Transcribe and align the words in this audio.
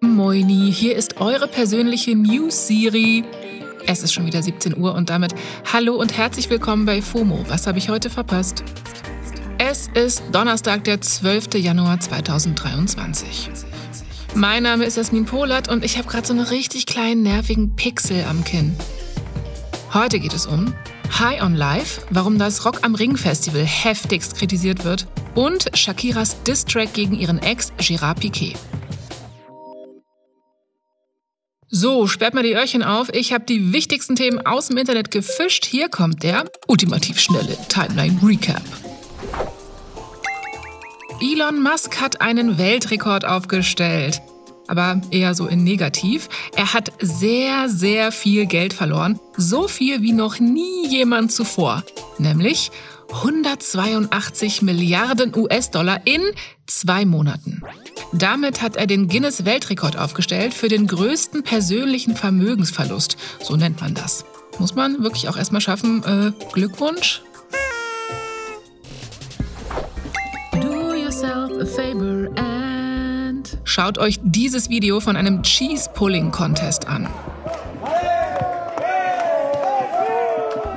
Moini, 0.00 0.72
hier 0.72 0.96
ist 0.96 1.20
eure 1.20 1.48
persönliche 1.48 2.16
News-Siri. 2.16 3.24
Es 3.86 4.02
ist 4.02 4.12
schon 4.12 4.26
wieder 4.26 4.42
17 4.42 4.76
Uhr 4.76 4.94
und 4.94 5.10
damit 5.10 5.34
hallo 5.72 5.94
und 5.94 6.16
herzlich 6.16 6.50
willkommen 6.50 6.84
bei 6.84 7.00
FOMO. 7.00 7.44
Was 7.48 7.66
habe 7.66 7.78
ich 7.78 7.88
heute 7.88 8.10
verpasst? 8.10 8.64
Es 9.58 9.88
ist 9.94 10.22
Donnerstag, 10.32 10.84
der 10.84 11.00
12. 11.00 11.54
Januar 11.54 12.00
2023. 12.00 13.50
Mein 14.34 14.64
Name 14.64 14.84
ist 14.84 14.96
Jasmin 14.96 15.24
Polat 15.24 15.68
und 15.68 15.84
ich 15.84 15.98
habe 15.98 16.08
gerade 16.08 16.26
so 16.26 16.32
einen 16.32 16.44
richtig 16.44 16.86
kleinen 16.86 17.22
nervigen 17.22 17.76
Pixel 17.76 18.24
am 18.28 18.44
Kinn. 18.44 18.76
Heute 19.94 20.20
geht 20.20 20.34
es 20.34 20.46
um 20.46 20.74
High 21.10 21.42
on 21.42 21.54
Life, 21.54 22.02
warum 22.10 22.38
das 22.38 22.64
Rock 22.64 22.80
am 22.82 22.94
Ring 22.94 23.16
Festival 23.16 23.64
heftigst 23.64 24.36
kritisiert 24.36 24.84
wird 24.84 25.06
und 25.34 25.76
Shakiras 25.76 26.42
Distrack 26.44 26.92
gegen 26.92 27.14
ihren 27.14 27.38
Ex 27.38 27.72
Gérard 27.78 28.20
Piquet. 28.20 28.54
So, 31.70 32.06
sperrt 32.06 32.34
mal 32.34 32.42
die 32.42 32.54
Öhrchen 32.54 32.82
auf. 32.82 33.12
Ich 33.12 33.32
habe 33.32 33.44
die 33.44 33.72
wichtigsten 33.72 34.16
Themen 34.16 34.44
aus 34.46 34.68
dem 34.68 34.78
Internet 34.78 35.10
gefischt. 35.10 35.66
Hier 35.66 35.88
kommt 35.88 36.22
der 36.22 36.44
ultimativ 36.66 37.20
schnelle 37.20 37.58
Timeline 37.68 38.18
Recap. 38.22 38.62
Elon 41.20 41.62
Musk 41.62 42.00
hat 42.00 42.20
einen 42.20 42.58
Weltrekord 42.58 43.24
aufgestellt. 43.24 44.22
Aber 44.68 45.00
eher 45.10 45.34
so 45.34 45.46
in 45.46 45.64
negativ. 45.64 46.28
Er 46.54 46.72
hat 46.74 46.92
sehr, 47.00 47.68
sehr 47.68 48.12
viel 48.12 48.46
Geld 48.46 48.72
verloren. 48.72 49.18
So 49.36 49.66
viel 49.66 50.02
wie 50.02 50.12
noch 50.12 50.38
nie 50.38 50.86
jemand 50.86 51.32
zuvor. 51.32 51.82
Nämlich 52.18 52.70
182 53.10 54.62
Milliarden 54.62 55.34
US-Dollar 55.34 56.02
in 56.04 56.20
zwei 56.66 57.04
Monaten. 57.06 57.62
Damit 58.12 58.62
hat 58.62 58.76
er 58.76 58.86
den 58.86 59.08
Guinness-Weltrekord 59.08 59.96
aufgestellt 59.96 60.54
für 60.54 60.68
den 60.68 60.86
größten 60.86 61.42
persönlichen 61.42 62.14
Vermögensverlust. 62.14 63.16
So 63.42 63.56
nennt 63.56 63.80
man 63.80 63.94
das. 63.94 64.24
Muss 64.58 64.74
man 64.74 65.02
wirklich 65.02 65.28
auch 65.28 65.36
erstmal 65.36 65.60
schaffen. 65.60 66.02
Äh, 66.04 66.32
Glückwunsch. 66.52 67.22
Schaut 73.78 73.98
euch 73.98 74.18
dieses 74.24 74.70
Video 74.70 74.98
von 74.98 75.14
einem 75.14 75.40
Cheese 75.44 75.88
Pulling 75.94 76.32
Contest 76.32 76.88
an. 76.88 77.06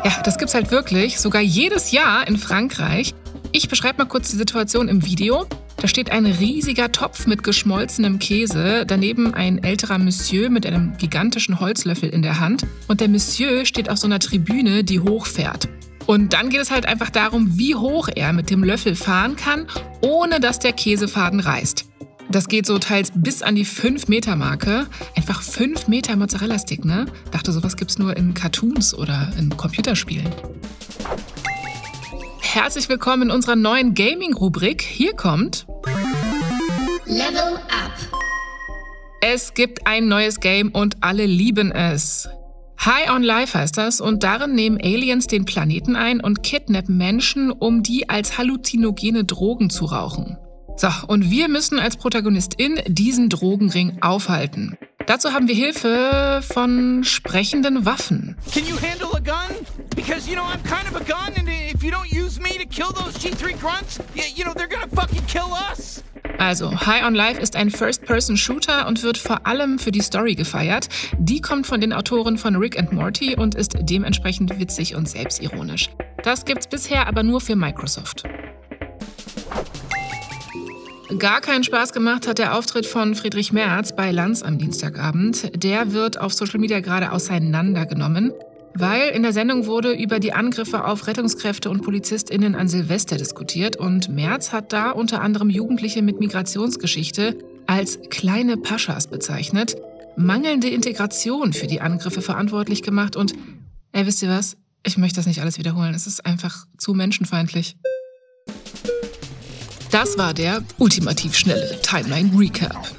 Ja, 0.05 0.21
das 0.23 0.37
gibt's 0.37 0.53
halt 0.53 0.69
wirklich, 0.69 1.19
sogar 1.19 1.41
jedes 1.41 1.91
Jahr 1.91 2.27
in 2.27 2.37
Frankreich. 2.37 3.15
Ich 3.53 3.69
beschreibe 3.69 3.97
mal 3.97 4.07
kurz 4.07 4.29
die 4.29 4.37
Situation 4.37 4.87
im 4.87 5.03
Video. 5.03 5.47
Da 5.77 5.87
steht 5.87 6.11
ein 6.11 6.27
riesiger 6.27 6.91
Topf 6.91 7.25
mit 7.25 7.41
geschmolzenem 7.41 8.19
Käse, 8.19 8.85
daneben 8.85 9.33
ein 9.33 9.63
älterer 9.63 9.97
Monsieur 9.97 10.51
mit 10.51 10.67
einem 10.67 10.95
gigantischen 10.99 11.59
Holzlöffel 11.59 12.09
in 12.09 12.21
der 12.21 12.39
Hand 12.39 12.67
und 12.87 13.01
der 13.01 13.09
Monsieur 13.09 13.65
steht 13.65 13.89
auf 13.89 13.97
so 13.97 14.05
einer 14.05 14.19
Tribüne, 14.19 14.83
die 14.83 14.99
hochfährt. 14.99 15.69
Und 16.05 16.33
dann 16.33 16.49
geht 16.49 16.61
es 16.61 16.69
halt 16.69 16.85
einfach 16.85 17.09
darum, 17.09 17.57
wie 17.57 17.73
hoch 17.73 18.09
er 18.13 18.31
mit 18.31 18.51
dem 18.51 18.63
Löffel 18.63 18.95
fahren 18.95 19.35
kann, 19.37 19.65
ohne 20.01 20.39
dass 20.39 20.59
der 20.59 20.73
Käsefaden 20.73 21.39
reißt. 21.39 21.90
Das 22.31 22.47
geht 22.47 22.65
so 22.65 22.79
teils 22.79 23.11
bis 23.13 23.41
an 23.41 23.55
die 23.55 23.65
5-Meter-Marke. 23.65 24.87
Einfach 25.17 25.41
5 25.41 25.89
Meter 25.89 26.15
Mozzarella-Stick, 26.15 26.85
ne? 26.85 27.05
Dachte, 27.31 27.51
sowas 27.51 27.75
gibt's 27.75 27.99
nur 27.99 28.15
in 28.15 28.33
Cartoons 28.33 28.93
oder 28.93 29.33
in 29.37 29.49
Computerspielen. 29.57 30.29
Herzlich 32.39 32.87
willkommen 32.87 33.23
in 33.23 33.31
unserer 33.31 33.57
neuen 33.57 33.95
Gaming-Rubrik. 33.95 34.81
Hier 34.81 35.13
kommt 35.13 35.67
Level 37.05 37.57
Up. 37.67 37.91
Es 39.19 39.53
gibt 39.53 39.85
ein 39.85 40.07
neues 40.07 40.39
Game 40.39 40.71
und 40.71 41.03
alle 41.03 41.25
lieben 41.25 41.73
es. 41.73 42.29
High 42.85 43.11
on 43.13 43.23
Life 43.23 43.59
heißt 43.59 43.77
das 43.77 43.99
und 43.99 44.23
darin 44.23 44.55
nehmen 44.55 44.77
Aliens 44.81 45.27
den 45.27 45.43
Planeten 45.43 45.97
ein 45.97 46.21
und 46.21 46.43
kidnappen 46.43 46.97
Menschen, 46.97 47.51
um 47.51 47.83
die 47.83 48.07
als 48.07 48.37
halluzinogene 48.37 49.25
Drogen 49.25 49.69
zu 49.69 49.83
rauchen. 49.85 50.37
So, 50.81 50.89
und 51.05 51.29
wir 51.29 51.47
müssen 51.47 51.77
als 51.77 51.95
Protagonistin 51.95 52.81
diesen 52.87 53.29
Drogenring 53.29 53.99
aufhalten. 54.01 54.79
Dazu 55.05 55.31
haben 55.31 55.47
wir 55.47 55.53
Hilfe 55.53 56.41
von 56.41 57.03
sprechenden 57.03 57.85
Waffen. 57.85 58.35
Can 58.51 58.63
you 58.65 58.75
handle 58.81 59.09
a 59.13 59.19
gun? 59.19 59.55
Because 59.95 60.27
you 60.27 60.33
know 60.33 60.41
I'm 60.41 60.63
kind 60.63 60.89
of 60.89 60.99
a 60.99 61.03
gun 61.03 61.35
and 61.37 61.47
if 61.71 61.83
you 61.83 61.91
don't 61.91 62.11
use 62.11 62.41
me 62.41 62.57
to 62.57 62.67
kill 62.67 62.87
those 62.95 63.15
G3 63.19 63.59
grunts, 63.59 63.99
you 64.35 64.43
know 64.43 64.55
they're 64.55 64.67
gonna 64.67 64.87
fucking 64.95 65.23
kill 65.27 65.51
us. 65.71 66.03
Also, 66.39 66.71
High 66.71 67.05
on 67.05 67.13
Life 67.13 67.39
ist 67.39 67.55
ein 67.55 67.69
First-Person-Shooter 67.69 68.87
und 68.87 69.03
wird 69.03 69.19
vor 69.19 69.45
allem 69.45 69.77
für 69.77 69.91
die 69.91 70.01
Story 70.01 70.33
gefeiert. 70.33 70.89
Die 71.19 71.41
kommt 71.41 71.67
von 71.67 71.79
den 71.79 71.93
Autoren 71.93 72.39
von 72.39 72.55
Rick 72.55 72.79
and 72.79 72.91
Morty 72.91 73.35
und 73.35 73.53
ist 73.53 73.75
dementsprechend 73.81 74.59
witzig 74.59 74.95
und 74.95 75.07
selbstironisch. 75.07 75.91
Das 76.23 76.43
gibt's 76.43 76.65
bisher 76.65 77.05
aber 77.05 77.21
nur 77.21 77.39
für 77.39 77.55
Microsoft. 77.55 78.23
Gar 81.17 81.41
keinen 81.41 81.63
Spaß 81.63 81.91
gemacht 81.91 82.25
hat 82.25 82.37
der 82.37 82.57
Auftritt 82.57 82.85
von 82.85 83.15
Friedrich 83.15 83.51
Merz 83.51 83.93
bei 83.93 84.11
Lanz 84.11 84.43
am 84.43 84.57
Dienstagabend. 84.57 85.51
Der 85.61 85.91
wird 85.91 86.19
auf 86.19 86.33
Social 86.33 86.59
Media 86.59 86.79
gerade 86.79 87.11
auseinandergenommen, 87.11 88.31
weil 88.75 89.09
in 89.09 89.21
der 89.21 89.33
Sendung 89.33 89.65
wurde 89.65 89.91
über 89.91 90.19
die 90.19 90.31
Angriffe 90.31 90.85
auf 90.85 91.07
Rettungskräfte 91.07 91.69
und 91.69 91.81
PolizistInnen 91.81 92.55
an 92.55 92.69
Silvester 92.69 93.17
diskutiert 93.17 93.75
und 93.75 94.09
Merz 94.09 94.53
hat 94.53 94.71
da 94.71 94.91
unter 94.91 95.21
anderem 95.21 95.49
Jugendliche 95.49 96.01
mit 96.01 96.19
Migrationsgeschichte 96.19 97.37
als 97.67 97.99
kleine 98.09 98.55
Paschas 98.55 99.07
bezeichnet, 99.07 99.75
mangelnde 100.15 100.69
Integration 100.69 101.51
für 101.51 101.67
die 101.67 101.81
Angriffe 101.81 102.21
verantwortlich 102.21 102.83
gemacht 102.83 103.17
und, 103.17 103.33
ey, 103.91 104.05
wisst 104.05 104.23
ihr 104.23 104.29
was? 104.29 104.55
Ich 104.85 104.97
möchte 104.97 105.17
das 105.17 105.27
nicht 105.27 105.41
alles 105.41 105.57
wiederholen. 105.57 105.93
Es 105.93 106.07
ist 106.07 106.25
einfach 106.25 106.65
zu 106.77 106.93
menschenfeindlich. 106.93 107.75
Das 109.91 110.17
war 110.17 110.33
der 110.33 110.63
ultimativ 110.77 111.35
schnelle 111.35 111.77
Timeline 111.81 112.31
Recap. 112.39 112.95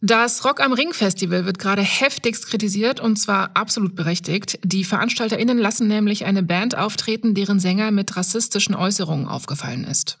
Das 0.00 0.46
Rock 0.46 0.60
am 0.60 0.72
Ring 0.72 0.94
Festival 0.94 1.44
wird 1.44 1.58
gerade 1.58 1.82
heftigst 1.82 2.46
kritisiert 2.46 3.00
und 3.00 3.16
zwar 3.16 3.50
absolut 3.54 3.94
berechtigt. 3.94 4.58
Die 4.64 4.84
VeranstalterInnen 4.84 5.58
lassen 5.58 5.88
nämlich 5.88 6.24
eine 6.24 6.42
Band 6.42 6.74
auftreten, 6.74 7.34
deren 7.34 7.60
Sänger 7.60 7.90
mit 7.90 8.16
rassistischen 8.16 8.74
Äußerungen 8.74 9.28
aufgefallen 9.28 9.84
ist. 9.84 10.18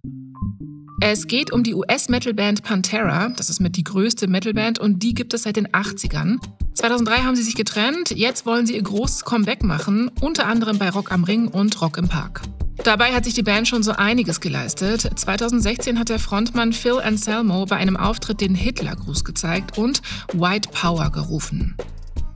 Es 1.00 1.26
geht 1.26 1.50
um 1.50 1.62
die 1.62 1.74
US-Metal-Band 1.74 2.62
Pantera, 2.62 3.30
das 3.30 3.48
ist 3.48 3.60
mit 3.60 3.76
die 3.76 3.84
größte 3.84 4.28
Metal-Band 4.28 4.80
und 4.80 5.02
die 5.02 5.14
gibt 5.14 5.32
es 5.32 5.44
seit 5.44 5.56
den 5.56 5.68
80ern. 5.68 6.36
2003 6.74 7.16
haben 7.22 7.36
sie 7.36 7.42
sich 7.42 7.56
getrennt, 7.56 8.10
jetzt 8.10 8.44
wollen 8.44 8.66
sie 8.66 8.76
ihr 8.76 8.82
großes 8.82 9.24
Comeback 9.24 9.64
machen, 9.64 10.10
unter 10.20 10.46
anderem 10.46 10.78
bei 10.78 10.90
Rock 10.90 11.10
am 11.10 11.24
Ring 11.24 11.48
und 11.48 11.80
Rock 11.80 11.96
im 11.96 12.08
Park. 12.08 12.42
Dabei 12.84 13.12
hat 13.12 13.24
sich 13.24 13.34
die 13.34 13.42
Band 13.42 13.68
schon 13.68 13.82
so 13.82 13.92
einiges 13.92 14.40
geleistet. 14.40 15.08
2016 15.14 15.98
hat 15.98 16.08
der 16.08 16.18
Frontmann 16.18 16.72
Phil 16.72 17.00
Anselmo 17.00 17.66
bei 17.66 17.76
einem 17.76 17.96
Auftritt 17.96 18.40
den 18.40 18.54
Hitlergruß 18.54 19.24
gezeigt 19.24 19.78
und 19.78 20.02
White 20.32 20.70
Power 20.72 21.10
gerufen. 21.10 21.76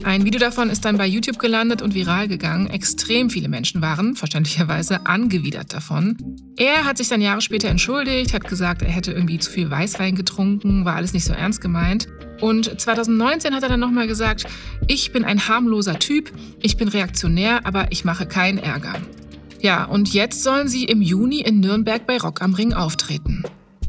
Ein 0.03 0.23
Video 0.25 0.39
davon 0.39 0.69
ist 0.69 0.85
dann 0.85 0.97
bei 0.97 1.07
YouTube 1.07 1.39
gelandet 1.39 1.81
und 1.81 1.95
viral 1.95 2.27
gegangen. 2.27 2.67
Extrem 2.67 3.29
viele 3.29 3.49
Menschen 3.49 3.81
waren, 3.81 4.15
verständlicherweise, 4.15 5.05
angewidert 5.07 5.73
davon. 5.73 6.15
Er 6.55 6.85
hat 6.85 6.97
sich 6.97 7.09
dann 7.09 7.19
Jahre 7.19 7.41
später 7.41 7.67
entschuldigt, 7.67 8.33
hat 8.33 8.47
gesagt, 8.47 8.83
er 8.83 8.89
hätte 8.89 9.11
irgendwie 9.11 9.39
zu 9.39 9.51
viel 9.51 9.69
Weißwein 9.69 10.15
getrunken, 10.15 10.85
war 10.85 10.95
alles 10.95 11.13
nicht 11.13 11.25
so 11.25 11.33
ernst 11.33 11.61
gemeint. 11.61 12.07
Und 12.39 12.79
2019 12.79 13.55
hat 13.55 13.63
er 13.63 13.69
dann 13.69 13.79
nochmal 13.79 14.07
gesagt, 14.07 14.45
ich 14.85 15.11
bin 15.11 15.25
ein 15.25 15.47
harmloser 15.47 15.97
Typ, 15.97 16.31
ich 16.61 16.77
bin 16.77 16.87
reaktionär, 16.87 17.65
aber 17.65 17.91
ich 17.91 18.05
mache 18.05 18.27
keinen 18.27 18.59
Ärger. 18.59 18.93
Ja, 19.61 19.85
und 19.85 20.13
jetzt 20.13 20.43
sollen 20.43 20.67
sie 20.67 20.85
im 20.85 21.01
Juni 21.01 21.41
in 21.41 21.59
Nürnberg 21.59 22.05
bei 22.05 22.17
Rock 22.17 22.41
am 22.41 22.53
Ring 22.53 22.73
auftreten. 22.73 23.43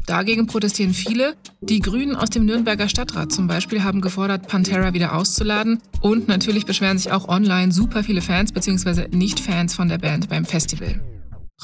Dagegen 0.09 0.47
protestieren 0.47 0.95
viele. 0.95 1.35
Die 1.61 1.81
Grünen 1.81 2.15
aus 2.15 2.31
dem 2.31 2.43
Nürnberger 2.45 2.89
Stadtrat 2.89 3.31
zum 3.31 3.45
Beispiel 3.45 3.83
haben 3.83 4.01
gefordert, 4.01 4.47
Pantera 4.47 4.95
wieder 4.95 5.15
auszuladen. 5.15 5.83
Und 6.01 6.27
natürlich 6.27 6.65
beschweren 6.65 6.97
sich 6.97 7.11
auch 7.11 7.27
online 7.27 7.71
super 7.71 8.03
viele 8.03 8.23
Fans 8.23 8.51
bzw. 8.51 9.07
Nicht-Fans 9.15 9.75
von 9.75 9.87
der 9.87 9.99
Band 9.99 10.27
beim 10.27 10.45
Festival. 10.45 10.99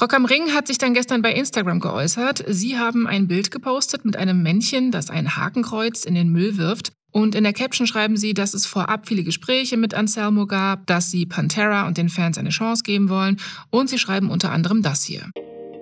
Rock 0.00 0.14
am 0.14 0.26
Ring 0.26 0.52
hat 0.54 0.68
sich 0.68 0.78
dann 0.78 0.94
gestern 0.94 1.22
bei 1.22 1.32
Instagram 1.32 1.80
geäußert. 1.80 2.44
Sie 2.46 2.78
haben 2.78 3.08
ein 3.08 3.26
Bild 3.26 3.50
gepostet 3.50 4.04
mit 4.04 4.16
einem 4.16 4.42
Männchen, 4.42 4.92
das 4.92 5.10
ein 5.10 5.36
Hakenkreuz 5.36 6.04
in 6.04 6.14
den 6.14 6.28
Müll 6.28 6.56
wirft. 6.56 6.92
Und 7.16 7.34
in 7.34 7.44
der 7.44 7.54
Caption 7.54 7.86
schreiben 7.86 8.18
sie, 8.18 8.34
dass 8.34 8.52
es 8.52 8.66
vorab 8.66 9.08
viele 9.08 9.24
Gespräche 9.24 9.78
mit 9.78 9.94
Anselmo 9.94 10.44
gab, 10.46 10.86
dass 10.86 11.10
sie 11.10 11.24
Pantera 11.24 11.88
und 11.88 11.96
den 11.96 12.10
Fans 12.10 12.36
eine 12.36 12.50
Chance 12.50 12.82
geben 12.82 13.08
wollen 13.08 13.38
und 13.70 13.88
sie 13.88 13.98
schreiben 13.98 14.28
unter 14.28 14.52
anderem 14.52 14.82
das 14.82 15.02
hier. 15.02 15.30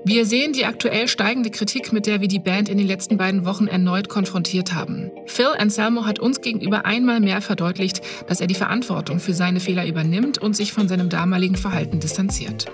Wir 0.04 0.26
sehen 0.26 0.52
die 0.52 0.64
aktuell 0.64 1.08
steigende 1.08 1.50
Kritik, 1.50 1.92
mit 1.92 2.06
der 2.06 2.20
wir 2.20 2.28
die 2.28 2.38
Band 2.38 2.68
in 2.68 2.78
den 2.78 2.86
letzten 2.86 3.16
beiden 3.16 3.44
Wochen 3.46 3.66
erneut 3.66 4.08
konfrontiert 4.08 4.74
haben. 4.74 5.10
Phil 5.26 5.48
Anselmo 5.58 6.06
hat 6.06 6.20
uns 6.20 6.40
gegenüber 6.40 6.86
einmal 6.86 7.18
mehr 7.18 7.40
verdeutlicht, 7.40 8.00
dass 8.28 8.40
er 8.40 8.46
die 8.46 8.54
Verantwortung 8.54 9.18
für 9.18 9.34
seine 9.34 9.58
Fehler 9.58 9.88
übernimmt 9.88 10.38
und 10.38 10.54
sich 10.54 10.72
von 10.72 10.86
seinem 10.86 11.08
damaligen 11.08 11.56
Verhalten 11.56 11.98
distanziert. 11.98 12.66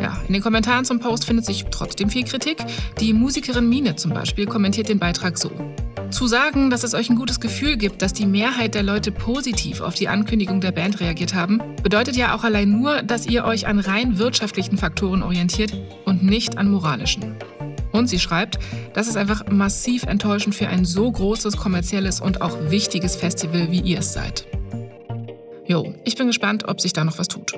Ja, 0.00 0.16
in 0.26 0.32
den 0.32 0.42
Kommentaren 0.42 0.86
zum 0.86 0.98
Post 0.98 1.26
findet 1.26 1.44
sich 1.44 1.66
trotzdem 1.70 2.08
viel 2.08 2.24
Kritik. 2.24 2.56
Die 3.00 3.12
Musikerin 3.12 3.68
Mine 3.68 3.96
zum 3.96 4.14
Beispiel 4.14 4.46
kommentiert 4.46 4.88
den 4.88 4.98
Beitrag 4.98 5.36
so. 5.36 5.50
Zu 6.10 6.26
sagen, 6.26 6.70
dass 6.70 6.84
es 6.84 6.94
euch 6.94 7.10
ein 7.10 7.16
gutes 7.16 7.38
Gefühl 7.38 7.76
gibt, 7.76 8.00
dass 8.00 8.14
die 8.14 8.26
Mehrheit 8.26 8.74
der 8.74 8.82
Leute 8.82 9.12
positiv 9.12 9.80
auf 9.82 9.94
die 9.94 10.08
Ankündigung 10.08 10.60
der 10.60 10.72
Band 10.72 11.00
reagiert 11.00 11.34
haben, 11.34 11.60
bedeutet 11.82 12.16
ja 12.16 12.34
auch 12.34 12.44
allein 12.44 12.70
nur, 12.70 13.02
dass 13.02 13.26
ihr 13.26 13.44
euch 13.44 13.66
an 13.66 13.78
rein 13.78 14.18
wirtschaftlichen 14.18 14.78
Faktoren 14.78 15.22
orientiert 15.22 15.72
und 16.06 16.22
nicht 16.22 16.56
an 16.56 16.70
moralischen. 16.70 17.36
Und 17.92 18.08
sie 18.08 18.18
schreibt, 18.18 18.58
das 18.94 19.06
ist 19.06 19.16
einfach 19.16 19.46
massiv 19.50 20.04
enttäuschend 20.04 20.54
für 20.54 20.68
ein 20.68 20.84
so 20.84 21.10
großes, 21.10 21.56
kommerzielles 21.56 22.20
und 22.20 22.40
auch 22.40 22.70
wichtiges 22.70 23.14
Festival, 23.14 23.70
wie 23.70 23.80
ihr 23.80 23.98
es 23.98 24.12
seid. 24.12 24.46
Jo, 25.66 25.94
ich 26.04 26.16
bin 26.16 26.28
gespannt, 26.28 26.66
ob 26.66 26.80
sich 26.80 26.94
da 26.94 27.04
noch 27.04 27.18
was 27.18 27.28
tut. 27.28 27.52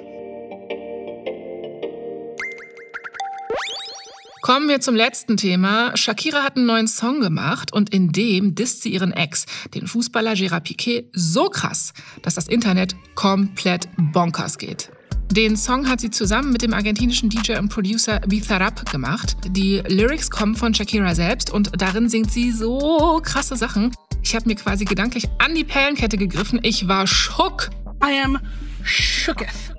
Kommen 4.51 4.69
wir 4.69 4.81
zum 4.81 4.97
letzten 4.97 5.37
Thema. 5.37 5.97
Shakira 5.97 6.43
hat 6.43 6.57
einen 6.57 6.67
neuen 6.67 6.89
Song 6.89 7.21
gemacht 7.21 7.73
und 7.73 7.95
in 7.95 8.11
dem 8.11 8.57
disst 8.57 8.83
sie 8.83 8.89
ihren 8.89 9.13
Ex, 9.13 9.47
den 9.77 9.87
Fußballer 9.87 10.33
Gérard 10.33 10.63
Piquet, 10.63 11.09
so 11.13 11.49
krass, 11.49 11.93
dass 12.23 12.35
das 12.35 12.49
Internet 12.49 12.97
komplett 13.15 13.89
bonkers 13.97 14.59
geht. 14.59 14.91
Den 15.31 15.57
Song 15.57 15.89
hat 15.89 16.01
sie 16.01 16.11
zusammen 16.11 16.51
mit 16.51 16.63
dem 16.63 16.75
argentinischen 16.75 17.31
DJ 17.31 17.59
und 17.59 17.69
Producer 17.69 18.19
Bizarrap 18.27 18.91
gemacht. 18.91 19.37
Die 19.51 19.85
Lyrics 19.87 20.29
kommen 20.29 20.57
von 20.57 20.75
Shakira 20.75 21.15
selbst 21.15 21.53
und 21.53 21.81
darin 21.81 22.09
singt 22.09 22.33
sie 22.33 22.51
so 22.51 23.21
krasse 23.23 23.55
Sachen. 23.55 23.95
Ich 24.25 24.35
habe 24.35 24.49
mir 24.49 24.57
quasi 24.57 24.85
gedanklich 24.85 25.29
an 25.39 25.55
die 25.55 25.63
Perlenkette 25.63 26.17
gegriffen. 26.17 26.59
Ich 26.65 26.89
war 26.89 27.07
schock. 27.07 27.71
I 28.03 28.21
am 28.25 28.41
shooketh. 28.83 29.70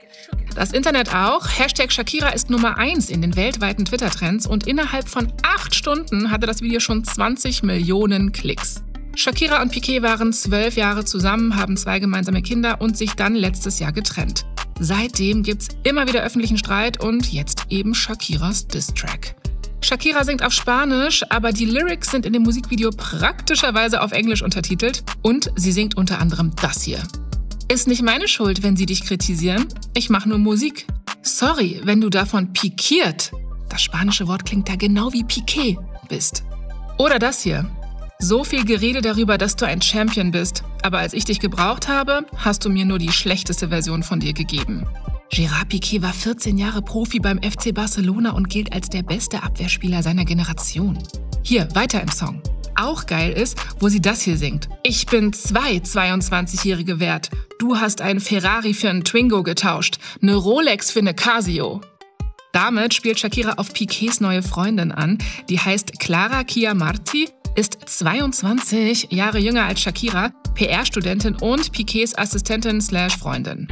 Das 0.55 0.73
Internet 0.73 1.15
auch. 1.15 1.47
Hashtag 1.47 1.91
Shakira 1.93 2.29
ist 2.29 2.49
Nummer 2.49 2.77
1 2.77 3.09
in 3.09 3.21
den 3.21 3.35
weltweiten 3.37 3.85
Twitter-Trends 3.85 4.45
und 4.47 4.67
innerhalb 4.67 5.07
von 5.07 5.31
acht 5.43 5.73
Stunden 5.73 6.29
hatte 6.29 6.45
das 6.45 6.61
Video 6.61 6.81
schon 6.81 7.03
20 7.05 7.63
Millionen 7.63 8.33
Klicks. 8.33 8.83
Shakira 9.15 9.61
und 9.61 9.71
Piquet 9.71 10.01
waren 10.01 10.33
zwölf 10.33 10.75
Jahre 10.75 11.05
zusammen, 11.05 11.55
haben 11.55 11.77
zwei 11.77 11.99
gemeinsame 11.99 12.41
Kinder 12.41 12.81
und 12.81 12.97
sich 12.97 13.13
dann 13.13 13.35
letztes 13.35 13.79
Jahr 13.79 13.93
getrennt. 13.93 14.45
Seitdem 14.79 15.43
gibt's 15.43 15.69
immer 15.83 16.07
wieder 16.07 16.21
öffentlichen 16.21 16.57
Streit 16.57 17.01
und 17.01 17.31
jetzt 17.31 17.65
eben 17.69 17.95
Shakiras 17.95 18.67
Diss-Track. 18.67 19.35
Shakira 19.81 20.23
singt 20.23 20.43
auf 20.43 20.53
Spanisch, 20.53 21.23
aber 21.29 21.53
die 21.53 21.65
Lyrics 21.65 22.11
sind 22.11 22.25
in 22.25 22.33
dem 22.33 22.43
Musikvideo 22.43 22.91
praktischerweise 22.91 24.01
auf 24.01 24.11
Englisch 24.11 24.43
untertitelt 24.43 25.03
und 25.21 25.51
sie 25.55 25.71
singt 25.71 25.97
unter 25.97 26.19
anderem 26.19 26.51
das 26.61 26.83
hier. 26.83 27.01
Ist 27.71 27.87
nicht 27.87 28.01
meine 28.01 28.27
Schuld, 28.27 28.63
wenn 28.63 28.75
sie 28.75 28.85
dich 28.85 29.05
kritisieren. 29.05 29.65
Ich 29.93 30.09
mache 30.09 30.27
nur 30.27 30.39
Musik. 30.39 30.87
Sorry, 31.21 31.79
wenn 31.85 32.01
du 32.01 32.09
davon 32.09 32.51
pikiert, 32.51 33.31
das 33.69 33.81
spanische 33.81 34.27
Wort 34.27 34.45
klingt 34.45 34.67
da 34.67 34.75
genau 34.75 35.13
wie 35.13 35.23
Piquet, 35.23 35.77
bist. 36.09 36.43
Oder 36.97 37.17
das 37.17 37.41
hier. 37.41 37.65
So 38.19 38.43
viel 38.43 38.65
Gerede 38.65 38.99
darüber, 38.99 39.37
dass 39.37 39.55
du 39.55 39.65
ein 39.65 39.81
Champion 39.81 40.31
bist, 40.31 40.65
aber 40.83 40.97
als 40.97 41.13
ich 41.13 41.23
dich 41.23 41.39
gebraucht 41.39 41.87
habe, 41.87 42.25
hast 42.35 42.65
du 42.65 42.69
mir 42.69 42.83
nur 42.83 42.99
die 42.99 43.13
schlechteste 43.13 43.69
Version 43.69 44.03
von 44.03 44.19
dir 44.19 44.33
gegeben. 44.33 44.85
Gérard 45.31 45.69
Piquet 45.69 46.01
war 46.01 46.11
14 46.11 46.57
Jahre 46.57 46.81
Profi 46.81 47.19
beim 47.19 47.41
FC 47.41 47.73
Barcelona 47.73 48.31
und 48.31 48.49
gilt 48.49 48.73
als 48.73 48.89
der 48.89 49.03
beste 49.03 49.43
Abwehrspieler 49.43 50.03
seiner 50.03 50.25
Generation. 50.25 50.99
Hier, 51.41 51.73
weiter 51.73 52.01
im 52.01 52.09
Song 52.09 52.41
auch 52.81 53.05
geil 53.05 53.31
ist, 53.31 53.57
wo 53.79 53.89
sie 53.89 54.01
das 54.01 54.21
hier 54.21 54.37
singt. 54.37 54.69
Ich 54.83 55.05
bin 55.05 55.33
zwei 55.33 55.77
22-Jährige 55.77 56.99
wert. 56.99 57.29
Du 57.61 57.77
hast 57.77 58.01
einen 58.01 58.19
Ferrari 58.19 58.73
für 58.73 58.89
einen 58.89 59.03
Twingo 59.03 59.43
getauscht, 59.43 59.99
eine 60.19 60.33
Rolex 60.33 60.89
für 60.89 60.97
eine 60.97 61.13
Casio. 61.13 61.81
Damit 62.53 62.95
spielt 62.95 63.19
Shakira 63.19 63.53
auf 63.57 63.71
Piquets 63.71 64.19
neue 64.19 64.41
Freundin 64.41 64.91
an, 64.91 65.19
die 65.47 65.59
heißt 65.59 65.99
Clara 65.99 66.43
Chiamarti, 66.43 67.29
ist 67.55 67.77
22 67.85 69.11
Jahre 69.11 69.37
jünger 69.37 69.65
als 69.65 69.79
Shakira, 69.79 70.33
PR-Studentin 70.55 71.35
und 71.35 71.71
Piquets 71.71 72.17
Assistentin 72.17 72.81
slash 72.81 73.15
Freundin. 73.15 73.67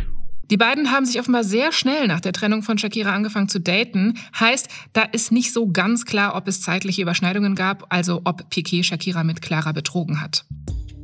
Die 0.51 0.57
beiden 0.57 0.91
haben 0.91 1.07
sich 1.07 1.19
offenbar 1.19 1.43
sehr 1.43 1.71
schnell 1.71 2.05
nach 2.05 2.19
der 2.19 2.33
Trennung 2.33 2.61
von 2.61 2.77
Shakira 2.77 3.15
angefangen 3.15 3.49
zu 3.49 3.59
daten. 3.59 4.19
Heißt, 4.39 4.67
da 4.93 5.01
ist 5.01 5.31
nicht 5.31 5.51
so 5.51 5.67
ganz 5.67 6.05
klar, 6.05 6.35
ob 6.35 6.47
es 6.47 6.61
zeitliche 6.61 7.01
Überschneidungen 7.01 7.55
gab, 7.55 7.91
also 7.91 8.21
ob 8.23 8.51
Piquet 8.51 8.83
Shakira 8.83 9.23
mit 9.23 9.41
Clara 9.41 9.71
betrogen 9.71 10.21
hat. 10.21 10.45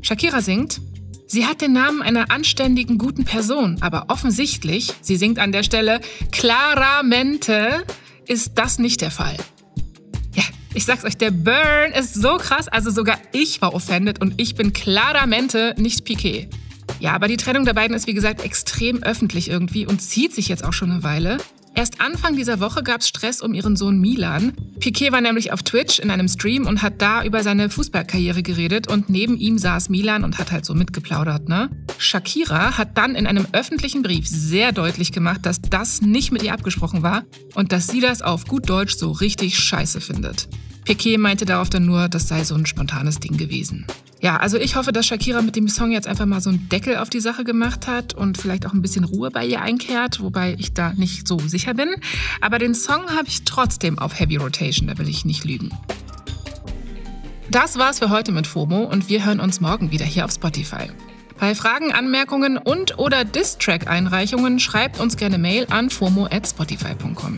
Shakira 0.03 0.41
singt, 0.41 0.81
Sie 1.27 1.45
hat 1.45 1.61
den 1.61 1.73
Namen 1.73 2.01
einer 2.01 2.29
anständigen, 2.29 2.97
guten 2.97 3.25
Person, 3.25 3.77
aber 3.81 4.05
offensichtlich, 4.09 4.93
sie 5.01 5.15
singt 5.15 5.39
an 5.39 5.51
der 5.51 5.63
Stelle, 5.63 5.99
claramente 6.31 7.83
ist 8.27 8.51
das 8.55 8.77
nicht 8.77 9.01
der 9.01 9.09
Fall. 9.09 9.35
Ja, 10.35 10.43
ich 10.75 10.85
sag's 10.85 11.03
euch, 11.03 11.17
der 11.17 11.31
Burn 11.31 11.93
ist 11.97 12.13
so 12.13 12.37
krass, 12.37 12.67
also 12.67 12.91
sogar 12.91 13.17
ich 13.31 13.59
war 13.61 13.73
offended 13.73 14.21
und 14.21 14.35
ich 14.37 14.55
bin 14.55 14.71
claramente 14.71 15.73
nicht 15.77 16.05
Piquet. 16.05 16.47
Ja, 16.99 17.13
aber 17.13 17.27
die 17.27 17.37
Trennung 17.37 17.65
der 17.65 17.73
beiden 17.73 17.95
ist 17.95 18.05
wie 18.05 18.13
gesagt 18.13 18.43
extrem 18.43 19.01
öffentlich 19.01 19.49
irgendwie 19.49 19.87
und 19.87 20.01
zieht 20.01 20.33
sich 20.33 20.47
jetzt 20.47 20.63
auch 20.63 20.73
schon 20.73 20.91
eine 20.91 21.03
Weile. 21.03 21.37
Erst 21.77 21.99
Anfang 21.99 22.37
dieser 22.37 22.61
Woche 22.61 22.83
gab 22.83 23.01
es 23.01 23.09
Stress 23.09 23.41
um 23.41 23.53
ihren 23.53 23.75
Sohn 23.75 23.99
Milan. 23.99 24.53
Piquet 24.79 25.11
war 25.11 25.19
nämlich 25.19 25.51
auf 25.51 25.61
Twitch 25.61 25.99
in 25.99 26.09
einem 26.09 26.29
Stream 26.29 26.67
und 26.67 26.81
hat 26.81 27.01
da 27.01 27.25
über 27.25 27.43
seine 27.43 27.69
Fußballkarriere 27.69 28.43
geredet 28.43 28.87
und 28.87 29.09
neben 29.09 29.35
ihm 29.35 29.57
saß 29.57 29.89
Milan 29.89 30.23
und 30.23 30.39
hat 30.39 30.53
halt 30.53 30.63
so 30.63 30.73
mitgeplaudert, 30.73 31.49
ne? 31.49 31.69
Shakira 31.97 32.77
hat 32.77 32.97
dann 32.97 33.13
in 33.15 33.27
einem 33.27 33.45
öffentlichen 33.51 34.03
Brief 34.03 34.25
sehr 34.25 34.71
deutlich 34.71 35.11
gemacht, 35.11 35.45
dass 35.45 35.61
das 35.61 36.01
nicht 36.01 36.31
mit 36.31 36.43
ihr 36.43 36.53
abgesprochen 36.53 37.03
war 37.03 37.25
und 37.55 37.73
dass 37.73 37.87
sie 37.87 37.99
das 37.99 38.21
auf 38.21 38.45
gut 38.45 38.69
Deutsch 38.69 38.95
so 38.95 39.11
richtig 39.11 39.59
scheiße 39.59 39.99
findet. 39.99 40.47
Piquet 40.85 41.17
meinte 41.17 41.45
darauf 41.45 41.69
dann 41.69 41.85
nur, 41.85 42.07
das 42.07 42.27
sei 42.27 42.43
so 42.43 42.55
ein 42.55 42.65
spontanes 42.65 43.19
Ding 43.19 43.37
gewesen. 43.37 43.85
Ja, 44.21 44.37
also 44.37 44.57
ich 44.57 44.75
hoffe, 44.75 44.91
dass 44.91 45.05
Shakira 45.05 45.41
mit 45.41 45.55
dem 45.55 45.67
Song 45.67 45.91
jetzt 45.91 46.07
einfach 46.07 46.25
mal 46.25 46.41
so 46.41 46.49
einen 46.49 46.69
Deckel 46.69 46.97
auf 46.97 47.09
die 47.09 47.19
Sache 47.19 47.43
gemacht 47.43 47.85
hat 47.85 48.13
und 48.13 48.37
vielleicht 48.37 48.65
auch 48.65 48.73
ein 48.73 48.81
bisschen 48.81 49.03
Ruhe 49.03 49.29
bei 49.29 49.45
ihr 49.45 49.61
einkehrt, 49.61 50.21
wobei 50.21 50.55
ich 50.57 50.73
da 50.73 50.93
nicht 50.93 51.27
so 51.27 51.39
sicher 51.39 51.73
bin. 51.73 51.89
Aber 52.41 52.57
den 52.57 52.73
Song 52.73 53.09
habe 53.11 53.27
ich 53.27 53.43
trotzdem 53.43 53.99
auf 53.99 54.19
Heavy 54.19 54.37
Rotation, 54.37 54.87
da 54.87 54.97
will 54.97 55.09
ich 55.09 55.25
nicht 55.25 55.43
lügen. 55.43 55.69
Das 57.51 57.77
war's 57.77 57.99
für 57.99 58.09
heute 58.09 58.31
mit 58.31 58.47
FOMO 58.47 58.85
und 58.85 59.09
wir 59.09 59.25
hören 59.25 59.39
uns 59.39 59.61
morgen 59.61 59.91
wieder 59.91 60.05
hier 60.05 60.25
auf 60.25 60.31
Spotify. 60.31 60.89
Bei 61.39 61.53
Fragen, 61.53 61.91
Anmerkungen 61.91 62.57
und 62.57 62.97
oder 62.97 63.25
Distrack-Einreichungen 63.25 64.59
schreibt 64.59 64.99
uns 64.99 65.17
gerne 65.17 65.37
Mail 65.37 65.67
an 65.69 65.89
fomo@spotify.com. 65.89 67.37